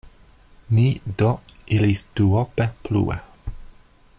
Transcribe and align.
Ni 0.77 0.85
do 1.19 1.27
iris 1.75 2.01
duope 2.19 2.67
plue. 2.87 3.19